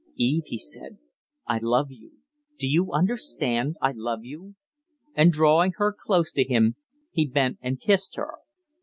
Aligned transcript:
"Eve," 0.15 0.45
he 0.47 0.57
said, 0.57 0.97
"I 1.45 1.59
love 1.61 1.91
you. 1.91 2.13
Do 2.57 2.67
you 2.67 2.91
understand 2.91 3.75
I 3.83 3.91
love 3.95 4.21
you." 4.23 4.55
And 5.13 5.31
drawing 5.31 5.73
her 5.75 5.93
close 5.93 6.31
to 6.31 6.43
him 6.43 6.75
he 7.11 7.27
bent 7.27 7.59
and 7.61 7.79
kissed 7.79 8.15
her. 8.15 8.39